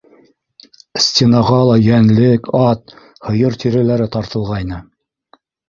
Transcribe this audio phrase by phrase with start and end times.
[1.07, 2.97] Стенаға ла йәнлек, ат,
[3.29, 4.85] һыйыр тиреләре тартылғайны.